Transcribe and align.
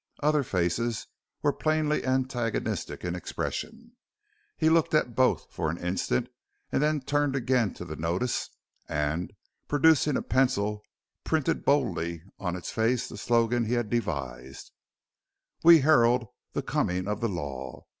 Other 0.21 0.41
faces 0.41 1.05
were 1.43 1.53
plainly 1.53 2.03
antagonistic 2.03 3.05
in 3.05 3.13
expression. 3.13 3.91
He 4.57 4.67
looked 4.67 4.95
at 4.95 5.15
both 5.15 5.45
for 5.51 5.69
an 5.69 5.77
instant 5.77 6.27
and 6.71 6.81
then 6.81 7.01
turned 7.01 7.35
again 7.35 7.75
to 7.75 7.85
the 7.85 7.95
notice 7.95 8.49
and 8.89 9.31
producing 9.67 10.17
a 10.17 10.23
pencil 10.23 10.81
printed 11.23 11.63
boldly 11.63 12.23
on 12.39 12.55
its 12.55 12.71
face 12.71 13.07
the 13.07 13.15
slogan 13.15 13.65
he 13.65 13.73
had 13.73 13.91
devised: 13.91 14.71
_"We 15.61 15.81
Herald 15.81 16.25
the 16.53 16.63
Coming 16.63 17.07
of 17.07 17.21
the 17.21 17.29
Law! 17.29 17.85